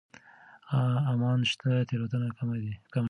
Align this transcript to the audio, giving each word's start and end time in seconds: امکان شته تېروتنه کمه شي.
امکان 1.11 1.39
شته 1.51 1.69
تېروتنه 1.89 2.27
کمه 2.37 2.55
شي. 2.63 2.73